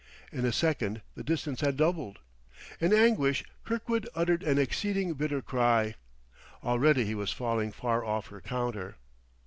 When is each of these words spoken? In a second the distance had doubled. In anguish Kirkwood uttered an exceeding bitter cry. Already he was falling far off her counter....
In 0.31 0.45
a 0.45 0.51
second 0.51 1.03
the 1.13 1.23
distance 1.23 1.61
had 1.61 1.77
doubled. 1.77 2.17
In 2.79 2.91
anguish 2.91 3.43
Kirkwood 3.63 4.09
uttered 4.15 4.41
an 4.41 4.57
exceeding 4.57 5.13
bitter 5.13 5.43
cry. 5.43 5.93
Already 6.63 7.05
he 7.05 7.13
was 7.13 7.31
falling 7.31 7.71
far 7.71 8.03
off 8.03 8.29
her 8.29 8.41
counter.... 8.41 8.95